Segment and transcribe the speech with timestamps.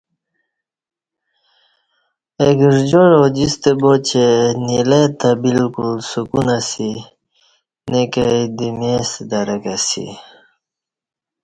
[2.41, 4.23] اہ گرجار اوجِستہ با چہ
[4.65, 6.91] نیلہ تہ با لکُل سُکون اسی
[7.91, 10.05] نہ کائی دمی ستہ درک اسی